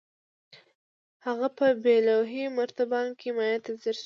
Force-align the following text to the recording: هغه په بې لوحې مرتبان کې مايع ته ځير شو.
هغه 1.25 1.47
په 1.57 1.65
بې 1.83 1.95
لوحې 2.07 2.43
مرتبان 2.57 3.07
کې 3.19 3.29
مايع 3.37 3.57
ته 3.65 3.71
ځير 3.81 3.95
شو. 3.97 3.99